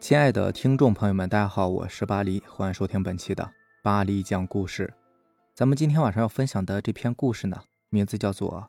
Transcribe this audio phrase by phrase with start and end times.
[0.00, 3.52] 亲爱的听众朋友们，大家好，我是巴黎，欢迎收听本期的
[3.82, 4.94] 巴黎讲故事。
[5.54, 8.50] 咱们今天晚上要分享的这篇故事呢，名字叫做《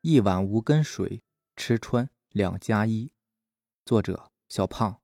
[0.00, 1.22] 一碗无根水，
[1.54, 3.06] 吃穿两加一》，
[3.86, 4.96] 作者小胖。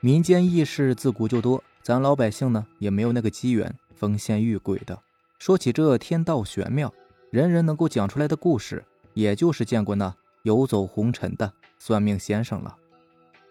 [0.00, 5.00] 民间异事自古就多，咱老百姓呢也没有那个机缘逢仙遇鬼的。
[5.38, 6.92] 说起这天道玄妙，
[7.30, 8.84] 人人能够讲出来的故事，
[9.14, 10.12] 也就是见过那
[10.42, 12.76] 游走红尘的算命先生了。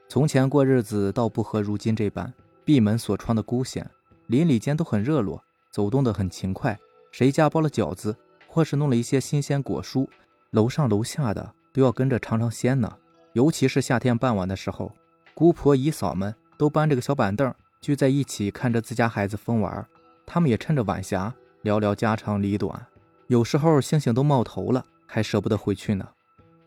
[0.08, 2.32] 从前过日子，倒不和如今这般
[2.64, 3.90] 闭门锁窗的孤闲，
[4.28, 6.78] 邻里间都很热络，走动得很勤快。
[7.12, 8.16] 谁家包了饺子，
[8.48, 10.08] 或是弄了一些新鲜果蔬，
[10.52, 12.98] 楼上楼下的都要跟着尝尝鲜呢。
[13.34, 14.92] 尤其是夏天傍晚的时候，
[15.34, 19.86] 姑婆姨嫂们都搬着个小板凳，聚在一起看着自家孩子疯玩。
[20.26, 22.86] 他们也趁着晚霞聊聊家长里短，
[23.28, 26.08] 有时候星星都冒头了，还舍不得回去呢。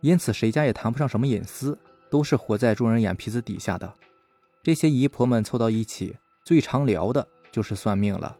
[0.01, 1.79] 因此，谁家也谈不上什么隐私。
[2.11, 3.93] 都是活在众人眼皮子底下的，
[4.63, 8.37] 这些姨婆们凑到一起，最常聊的就是算命了。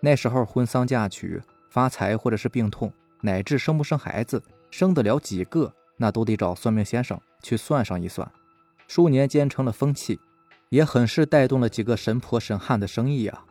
[0.00, 8.30] 那时候婚丧嫁娶、发财或者是病痛，乃至生不生孩子、生得了几个，那都得找算命先生去算上一算。
[8.86, 10.20] 数年间成了风气，
[10.68, 13.46] 也很是带动了几个神婆神汉的生意啊。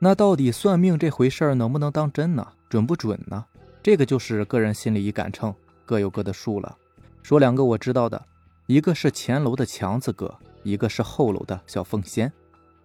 [0.00, 2.46] 那到底算命这回事儿能不能当真呢？
[2.68, 3.44] 准不准呢？
[3.82, 5.54] 这个就是个人心里一杆秤，
[5.84, 6.76] 各有各的数了。
[7.22, 8.20] 说两个我知道的。
[8.68, 12.30] 一个是前楼的强子哥，一个是后楼的小凤仙，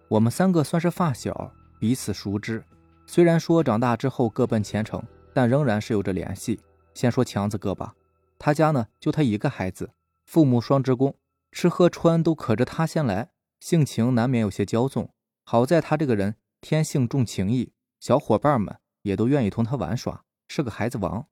[0.08, 2.64] 我们三个算是发小，彼此熟知。
[3.06, 5.02] 虽然说长大之后各奔前程，
[5.34, 6.58] 但仍然是有着联系。
[6.94, 7.94] 先说强子哥吧，
[8.38, 9.90] 他家呢就他一个孩子，
[10.24, 11.14] 父母双职工，
[11.52, 15.12] 吃喝穿都可着他先来，性情难免有些骄纵。
[15.44, 21.26] 好在他这个人天性重情义，小伙伴们也都愿意同他玩耍，是个孩子王。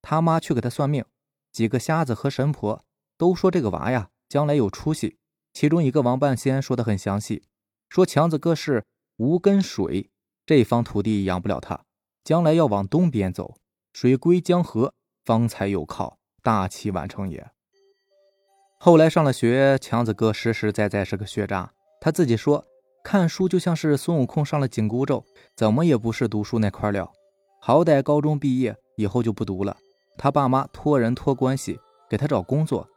[0.00, 1.04] 他妈去给他算命，
[1.52, 2.86] 几个瞎子和神婆。
[3.18, 5.18] 都说这个娃呀，将来有出息。
[5.52, 7.42] 其中一个王半仙说的很详细，
[7.88, 8.84] 说强子哥是
[9.16, 10.08] 无根水，
[10.46, 11.84] 这方土地养不了他，
[12.22, 13.56] 将来要往东边走，
[13.92, 17.50] 水归江河，方才有靠，大器晚成也。
[18.78, 21.72] 后来上了学，强子哥实实在在是个学渣。
[22.00, 22.64] 他自己说，
[23.02, 25.24] 看书就像是孙悟空上了紧箍咒，
[25.56, 27.10] 怎么也不是读书那块料。
[27.60, 29.76] 好歹高中毕业以后就不读了，
[30.16, 32.88] 他爸妈托人托关系给他找工作。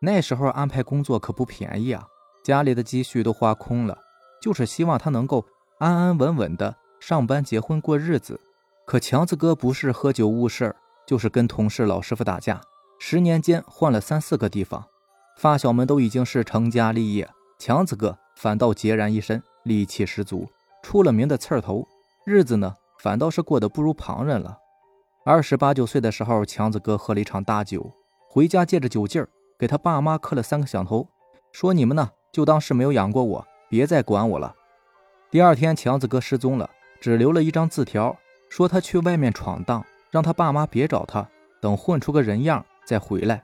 [0.00, 2.06] 那时候安排工作可不便宜啊，
[2.44, 3.98] 家里的积蓄都花空了，
[4.40, 5.44] 就是希望他能够
[5.78, 8.40] 安安稳稳的上班、结婚、过日子。
[8.86, 12.60] 可强子哥不是喝酒误事儿，就是跟同事老师傅打架，
[13.00, 14.86] 十年间换了三四个地方，
[15.36, 20.48] 发小们都已经是成家立业，强子哥反倒孑然一身，戾气十足，
[20.82, 21.86] 出了名的刺儿头，
[22.24, 24.58] 日子呢反倒是过得不如旁人了。
[25.24, 27.92] 二十八九岁的时候，强子哥喝了一场大酒，
[28.28, 29.28] 回家借着酒劲儿。
[29.58, 31.08] 给他爸妈磕了三个响头，
[31.50, 34.54] 说：“你们呢，就当是没有养过我，别再管我了。”
[35.30, 36.70] 第二天，强子哥失踪了，
[37.00, 38.16] 只留了一张字条，
[38.48, 41.28] 说他去外面闯荡，让他爸妈别找他，
[41.60, 43.42] 等混出个人样再回来。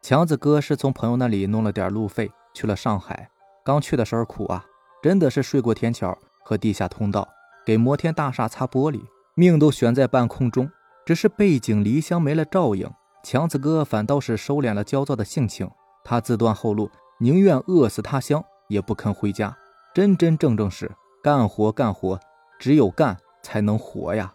[0.00, 3.30] 强子哥是从朋友那里弄了点路费去了上海，
[3.64, 4.64] 刚去的时候苦啊，
[5.02, 7.28] 真的是睡过天桥和地下通道，
[7.66, 9.02] 给摩天大厦擦玻璃，
[9.34, 10.70] 命都悬在半空中，
[11.04, 12.90] 只是背井离乡没了照应。
[13.30, 15.70] 强子哥反倒是收敛了焦躁的性情，
[16.02, 19.54] 他自断后路，宁愿饿死他乡，也不肯回家。
[19.94, 20.90] 真真正正是
[21.22, 22.18] 干活干活，
[22.58, 24.32] 只有干才能活呀。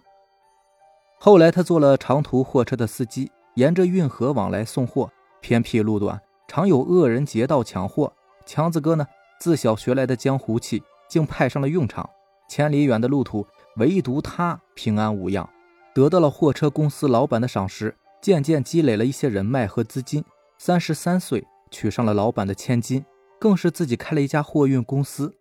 [1.20, 5.10] 后来他做了长途货车的司机，沿着运河往来送货，
[5.42, 8.14] 偏僻路段常有恶人劫道抢货。
[8.46, 9.08] 强子哥呢，
[9.40, 12.08] 自小学来的江湖气竟派上了用场，
[12.48, 13.44] 千里远的路途，
[13.78, 15.50] 唯独他平安无恙，
[15.96, 17.98] 得到了货车公司老板的赏识。
[18.24, 20.24] 渐渐积累了一些人脉和资金，
[20.58, 23.04] 三十三岁娶上了老板的千金，
[23.38, 25.36] 更是自己开了一家货运公司。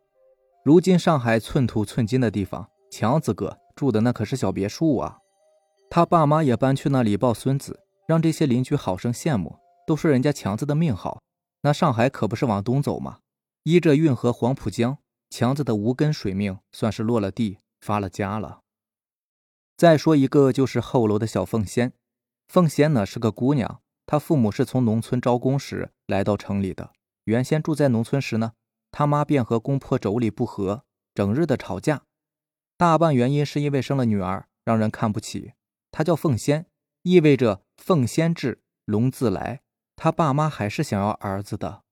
[0.65, 5.19] 如今上海寸土寸金的地方，强子哥住的那可是小别墅啊。
[5.88, 9.56] 他爸妈也搬去那里抱孙子，让这些邻居好生羡慕，
[9.87, 11.23] 都说人家强子的命好。
[11.61, 13.19] 那上海可不是往东走吗？
[13.62, 14.99] 依着运河黄浦江，
[15.31, 18.62] 强子的无根水命算是落了地，发了家了。
[19.76, 21.93] 再说一个，就是后楼的小凤仙。
[22.52, 26.93] 凤仙呢是个姑娘，她父母是从农村招工时来到城里的。
[27.25, 28.52] 原先住在农村时呢，
[28.90, 30.84] 她妈便和公婆妯娌不和，
[31.14, 32.02] 整日的吵架。
[32.76, 35.54] 大半原因是因为生了女儿，让人看不起。
[35.90, 36.66] 她叫凤仙，
[37.04, 39.62] 意味着凤仙至，龙自来。
[39.96, 41.84] 她爸妈还是想要儿子的。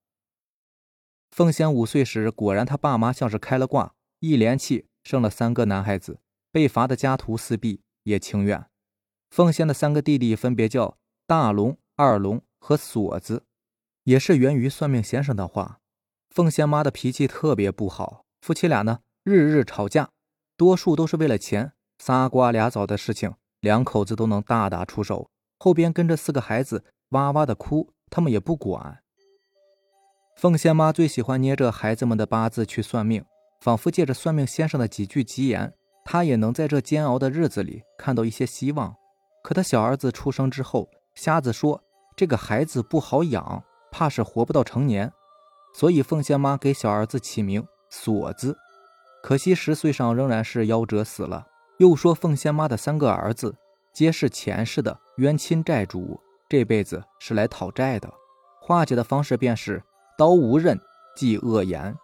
[1.30, 6.20] 凤仙五岁时，果然她爸妈像是开了挂，一连气生了三个男孩子，
[6.52, 8.66] 被罚的家徒四壁，也情愿。
[9.30, 13.44] 凤仙的三个弟弟分别叫大龙、二龙和锁子，
[14.02, 15.78] 也是源于算命先生的话。
[16.30, 20.10] 凤仙妈的脾气特别不好，夫妻俩呢日日吵架，
[20.56, 25.30] 多数都是为了钱，仨瓜俩枣的事情，两口子都能大打出手。
[25.60, 28.98] 后边跟着四个孩子哇哇的哭，他们也不管。
[30.36, 33.24] 凤仙妈最喜欢捏着孩子们的八字去算命，
[33.60, 35.72] 仿佛借着算命先生的几句吉言，
[36.04, 38.96] 她也能在这煎熬的日子里看到一些希望。
[39.42, 41.82] 可他小儿子出生之后，瞎子说
[42.16, 45.12] 这个孩子不好养，怕是活不到成年，
[45.75, 48.56] 所以凤仙妈给小儿子起名锁子。
[49.22, 51.46] 可惜十岁上仍然是夭折死了。
[51.78, 53.56] 又说凤仙妈的三个儿子
[53.94, 58.12] 皆是前世的冤亲债主，这辈子是来讨债的。
[58.60, 59.82] 化解的方式便是
[60.19, 60.78] 刀无刃，
[61.16, 61.96] 忌恶言，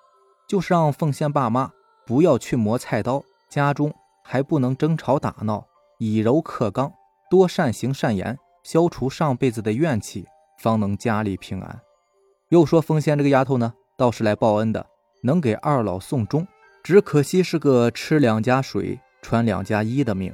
[0.48, 1.70] 就是让凤仙爸妈
[2.06, 3.94] 不要去磨菜刀，家中
[4.24, 5.66] 还不能争吵打闹，
[5.98, 6.90] 以柔克刚。
[7.28, 10.26] 多善行善言，消除上辈子的怨气，
[10.58, 11.80] 方能家里平安。
[12.50, 14.86] 又说凤仙这个丫头呢，倒是来报恩的，
[15.22, 16.46] 能给二老送终，
[16.84, 20.32] 只可惜是个吃两家水、穿两家衣的命。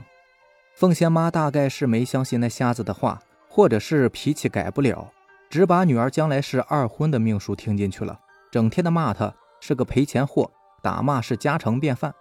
[0.75, 5.11] 凤仙妈大概是没相信那瞎子的话，或者是脾气改不了，
[5.49, 10.51] 只把女儿将来是二婚的命数听进去了，整天的骂她是个赔钱货，
[10.83, 12.15] 打骂是家常便饭。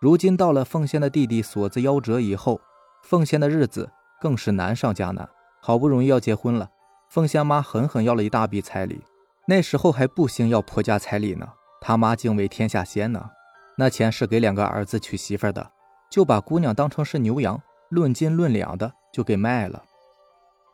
[0.00, 2.60] 如今到了凤仙的弟弟锁子夭折以后，
[3.04, 3.88] 凤仙的日子。
[4.20, 5.28] 更是难上加难，
[5.60, 6.70] 好不容易要结婚了，
[7.08, 9.02] 凤仙妈狠狠要了一大笔彩礼。
[9.46, 11.48] 那时候还不兴要婆家彩礼呢，
[11.80, 13.30] 他妈敬畏天下仙呢。
[13.76, 15.70] 那钱是给两个儿子娶媳妇的，
[16.10, 19.82] 就把姑娘当成是牛羊，论斤论两的就给卖了。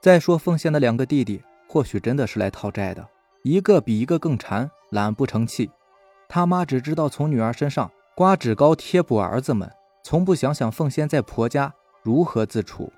[0.01, 3.07] 再说凤仙的两个弟弟，或许真的是来讨债的，
[3.43, 5.71] 一个比一个更馋，懒不成器。
[6.29, 9.71] 他妈只知道从女儿身上刮脂膏贴补儿子们，
[10.03, 12.93] 从不想想凤仙在婆家如何自处。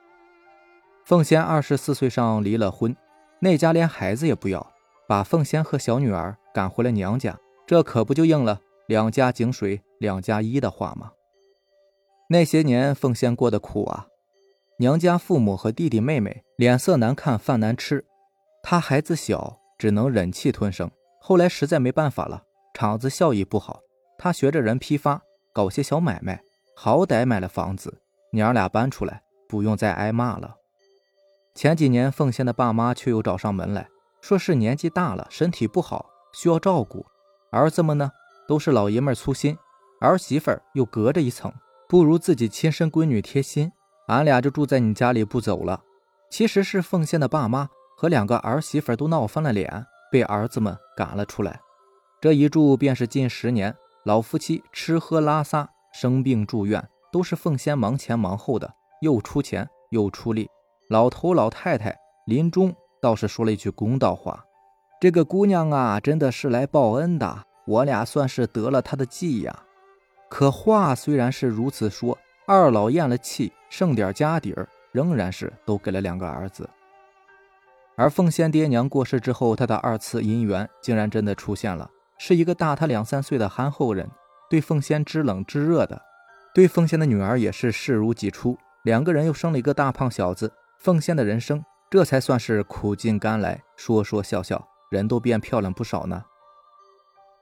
[1.06, 2.96] 凤仙二十四岁上离了婚，
[3.38, 4.72] 那家连孩子也不要，
[5.06, 7.38] 把凤仙和小女儿赶回了娘家。
[7.64, 11.12] 这可不就应了“两家井水两家一”的话吗？
[12.28, 14.08] 那些年凤仙过得苦啊，
[14.78, 18.04] 娘家父母和弟弟妹妹脸色难看，饭难吃，
[18.64, 20.90] 她孩子小，只能忍气吞声。
[21.20, 22.42] 后来实在没办法了，
[22.74, 23.78] 厂子效益不好，
[24.18, 25.22] 她学着人批发，
[25.52, 26.42] 搞些小买卖，
[26.74, 30.56] 好歹买了房子，娘俩搬出来，不用再挨骂了。
[31.56, 33.88] 前几年，凤仙的爸妈却又找上门来
[34.20, 36.04] 说是年纪大了，身体不好，
[36.34, 37.06] 需要照顾。
[37.50, 38.10] 儿子们呢，
[38.46, 39.56] 都是老爷们粗心，
[39.98, 41.50] 儿媳妇又隔着一层，
[41.88, 43.72] 不如自己亲生闺女贴心。
[44.08, 45.80] 俺俩就住在你家里不走了。
[46.28, 51.58] 其实是凤仙的爸妈和两个儿媳妇都闹翻了脸，被儿子们赶了出来。
[52.20, 53.74] 这一住便是近十年，
[54.04, 60.46] 老夫妻吃喝拉撒、生病住院，都是凤仙忙前忙后的，又出钱又出力。
[60.88, 61.96] 老头老太太
[62.26, 62.72] 临终
[63.02, 64.44] 倒是说了一句公道话
[65.00, 69.64] ：“这个姑娘啊，真的是来报恩的，我俩算是得了她的计呀。”
[70.30, 72.16] 可话虽然是如此说，
[72.46, 76.68] 二老咽了气，剩点家底儿，仍然是都给了两个儿子。
[77.96, 84.08] 而凤仙爹娘过世之后，他的二次姻缘竟然真的出现了，是一个大他两三岁的憨厚人，
[84.48, 86.00] 对凤仙知冷知热的，
[86.54, 90.52] 对凤仙的女儿也是视如己出，两个人又生了一个大胖小子。
[90.78, 96.24] 凤仙的人生，这才算是苦尽甘来，说说笑笑，人都变漂亮不少呢。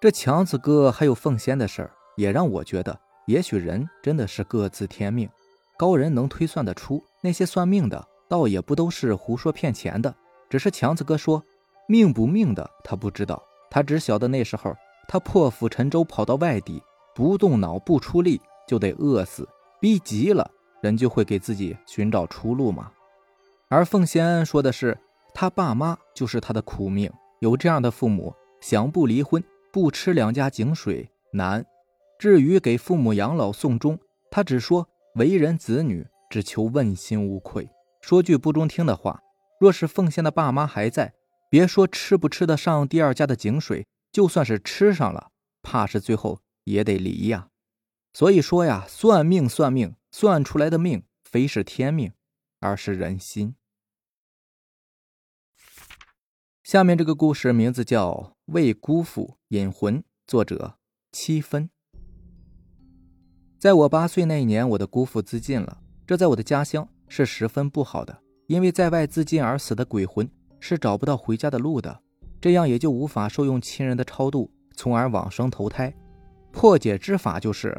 [0.00, 5.28] 这强子哥还有凤仙的事儿，也让我觉得，也许人真的是各自天命，
[5.78, 10.14] 高人能推算得出，那些算命的，倒也不都是胡说骗钱的。
[10.48, 11.42] 只是强子哥说
[11.88, 14.74] 命不命的，他不知道，他只晓得那时候
[15.08, 16.82] 他破釜沉舟跑到外地，
[17.14, 19.48] 不动脑不出力就得饿死，
[19.80, 20.50] 逼急了，
[20.82, 22.90] 人就会给自己寻找出路嘛。
[23.74, 24.96] 而凤仙说的是，
[25.34, 31.66] 他爸妈就是他的苦命，有这样的父母，想不离婚，不吃两家井水难。
[32.16, 33.98] 至于给父母养老送终，
[34.30, 37.68] 他只说为人子女，只求问心无愧。
[38.00, 39.20] 说句不中听的话，
[39.58, 41.12] 若是凤仙的爸妈还在，
[41.50, 45.32] 别说吃不吃得上第二家的井水，就算是吃上了，
[45.64, 47.48] 怕是最后也得离呀。
[48.12, 52.12] 所以说呀，算命算命，算出来的命非是天命，
[52.60, 53.56] 而是人心。
[56.64, 58.10] 下面这个故事名字叫
[58.46, 60.76] 《为姑父引魂》，作者
[61.12, 61.68] 七分。
[63.58, 70.26] 在我八岁那一年，我的姑父自尽了，这在我的家乡是十分不好的，因为在外自尽而死的鬼魂
[70.58, 72.00] 是找不到回家的路的，
[72.40, 75.94] 这样也就无法受用亲人的超度，从而往生投胎。
[76.50, 77.78] 破解之法就是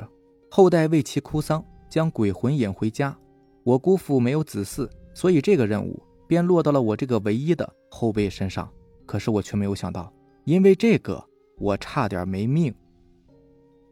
[0.51, 3.17] 后代为其哭丧，将鬼魂引回家。
[3.63, 5.99] 我姑父没有子嗣，所以这个任务。
[6.27, 8.67] 便落到了我这个唯一的后辈身上，
[9.05, 10.11] 可是我却没有想到，
[10.43, 11.23] 因为这个
[11.57, 12.73] 我差点没命。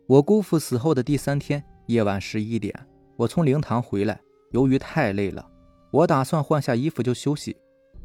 [0.07, 2.73] 我姑父死后的第三天夜晚十一点，
[3.15, 4.19] 我从灵堂回来，
[4.51, 5.49] 由于太累了，
[5.91, 7.55] 我打算换下衣服就休息。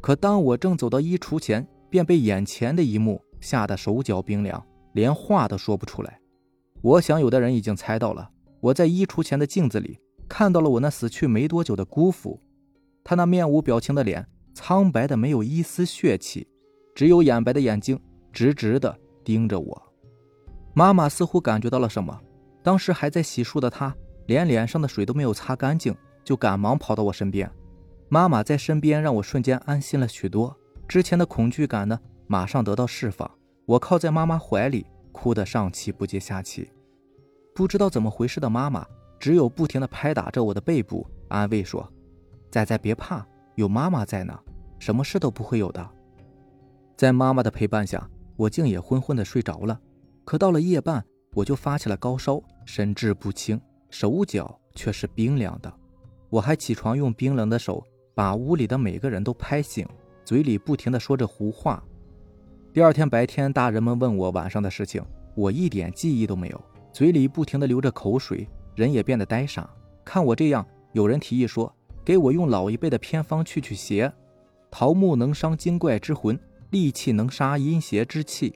[0.01, 6.19] 可当我正走到衣橱前，便被眼前的一幕吓得手脚冰凉，连话都说不出来。
[6.81, 8.29] 我想，有的人已经猜到了。
[8.61, 12.39] 我在衣橱前的镜子里看到了我那死去没多久的姑父，
[13.03, 16.47] 他那面无表情的脸苍白的没有一丝血气，
[16.99, 17.97] 只有眼白的眼睛
[18.33, 19.81] 直直的盯着我。
[20.73, 22.19] 妈妈似乎感觉到了什么，
[22.61, 27.49] 当时还在洗漱的她，连脸上的水都没有擦干净，就赶忙跑到我身边。
[28.09, 30.53] 妈妈在身边，让我瞬间安心了许多。
[30.89, 33.31] 之前的恐惧感呢，马上得到释放。
[33.65, 36.69] 我靠在妈妈怀里，哭得上气不接下气。
[37.55, 38.85] 不知道怎么回事的妈妈，
[39.17, 41.89] 只有不停地拍打着我的背部，安慰说
[42.51, 43.25] ：“仔仔别怕，
[43.55, 44.37] 有妈妈在呢，
[44.79, 45.91] 什么事都不会有的。”
[46.99, 49.79] 在妈妈的陪伴下，我竟也昏昏的睡着了。
[50.25, 51.01] 可到了夜半，
[51.33, 53.57] 我就发起了高烧，神志不清，
[53.89, 55.73] 手脚却是冰凉的。
[56.29, 57.81] 我还起床，用冰冷的手。
[58.13, 59.87] 把屋里的每个人都拍醒，
[60.25, 61.81] 嘴里不停的说着胡话。
[62.73, 65.01] 第二天白天，大人们问我晚上的事情，
[65.35, 69.69] 我一点记忆都没有，嘴里不停的流着口水，人也变得呆傻。
[70.03, 74.11] 看我这样，有人提议说，给我用老一辈的偏方去去邪。
[74.69, 76.37] 桃木能伤精怪之魂，
[76.69, 78.53] 利气能杀阴邪之气。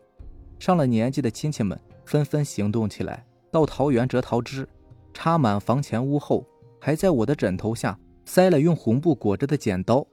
[0.60, 4.67] 上了年纪的亲戚们纷纷行动起来，到桃园折桃枝，
[5.13, 6.46] 插满房前屋后，
[6.79, 7.98] 还在我的枕头下。
[8.25, 10.08] 塞了用红布裹着的剪刀，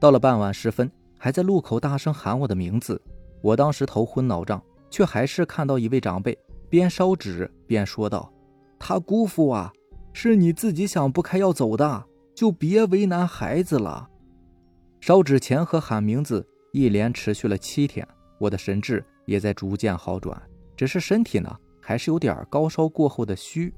[0.00, 2.98] 到了傍晚时分，还在路口大声喊我的名字。
[3.42, 6.38] 我当时头昏脑胀，却还是看到一位长辈
[6.70, 8.32] 边烧纸边说道
[8.80, 9.70] ：“他姑父啊，
[10.14, 14.08] 是你自己想不开要走的，就别为难孩子了。”
[15.02, 20.38] 烧纸钱和喊名字一连持续了七天，我的神志也在逐渐好转，
[20.76, 21.50] 只是身体呢，
[21.80, 23.72] 还是有点高烧过后的虚。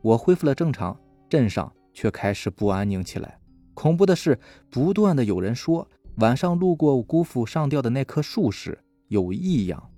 [0.00, 1.70] 我恢复了正常，镇上。
[1.92, 3.36] 却开始不安宁起来。
[3.74, 4.38] 恐怖的是，
[4.70, 5.86] 不断的有人说
[6.18, 9.90] 晚上路过姑父上吊的那棵树时有异样。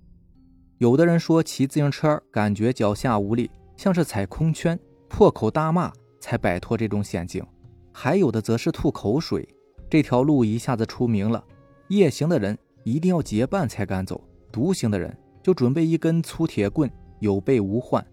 [0.79, 7.45] 有的人说骑自行车感觉脚下无力，像是踩空圈，破口大骂才摆脱这种险境。
[7.93, 9.47] 还有的则是吐口水。
[9.91, 11.45] 这条路一下子出名了，
[11.89, 18.05] 夜行的人一定要结伴才敢走，独行的人就准备一根粗铁棍，有备无患。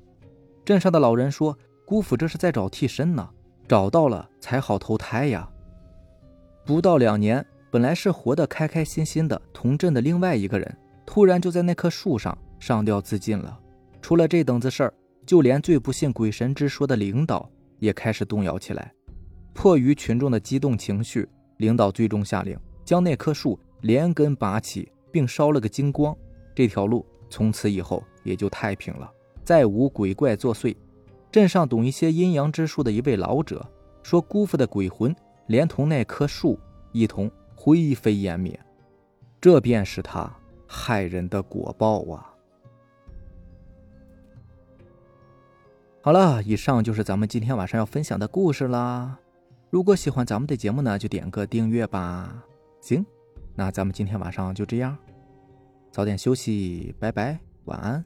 [0.65, 3.29] 镇上的老人说，姑父这是在找替身呢。
[3.67, 5.47] 找到了才好投胎呀！
[6.65, 13.59] 不到两年，本来是活得开开心心的同镇的另外一个人，突然就在那棵树上上吊自尽了。
[14.01, 17.47] 出了这等子事儿，就连最不信鬼神之说的领导
[17.77, 18.91] 也开始动摇起来。
[19.53, 26.17] 迫于群众的激动情绪，领导最终下令将那棵树连根拔起，并烧了个精光。
[26.55, 29.07] 这条路从此以后也就太平了，
[29.43, 30.75] 再无鬼怪作祟。
[31.31, 33.63] 镇上懂一些阴阳之术的一位老者
[34.01, 35.15] 说：“姑父的鬼魂
[35.45, 36.59] 连同那棵树
[36.91, 38.59] 一同灰飞烟灭，
[39.39, 42.33] 这便是他害人的果报啊！”
[46.01, 49.19] 好了，以上就是咱们今天晚上要分享的故事啦。
[49.69, 52.45] 如果喜欢咱们的节目呢，就点个订阅吧。
[52.81, 53.05] 行，
[53.55, 54.97] 那咱们今天晚上就这样，
[55.91, 58.03] 早点休息，拜拜，晚安。